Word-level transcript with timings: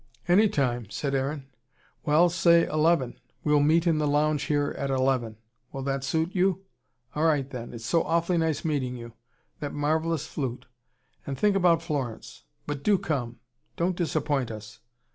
"Any 0.27 0.49
time," 0.49 0.89
said 0.89 1.13
Aaron. 1.13 1.45
"Well, 2.05 2.27
say 2.29 2.65
eleven. 2.65 3.19
We'll 3.43 3.59
meet 3.59 3.85
in 3.85 3.99
the 3.99 4.07
lounge 4.07 4.45
here 4.45 4.73
at 4.75 4.89
eleven. 4.89 5.37
Will 5.71 5.83
that 5.83 6.03
suit 6.03 6.33
you? 6.33 6.65
All 7.13 7.25
right, 7.25 7.47
then. 7.47 7.71
It's 7.71 7.85
so 7.85 8.01
awfully 8.01 8.39
nice 8.39 8.65
meeting 8.65 8.95
you. 8.95 9.13
That 9.59 9.75
marvellous 9.75 10.25
flute. 10.25 10.65
And 11.27 11.37
think 11.37 11.55
about 11.55 11.83
Florence. 11.83 12.45
But 12.65 12.81
do 12.81 12.97
come. 12.97 13.41
Don't 13.77 13.95
disappoint 13.95 14.49
us." 14.49 14.79